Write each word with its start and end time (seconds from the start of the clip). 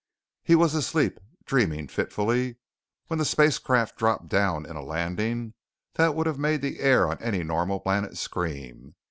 He 0.41 0.55
was 0.55 0.73
asleep, 0.73 1.19
dreaming 1.45 1.87
fitfully, 1.87 2.55
when 3.05 3.19
the 3.19 3.23
spacecraft 3.23 3.99
dropped 3.99 4.29
down 4.29 4.65
in 4.65 4.75
a 4.75 4.81
landing 4.81 5.53
that 5.93 6.15
would 6.15 6.25
have 6.25 6.39
made 6.39 6.63
the 6.63 6.79
air 6.79 7.07
on 7.07 7.21
any 7.21 7.43
normal 7.43 7.79
planet 7.81 8.17
scream. 8.17 8.95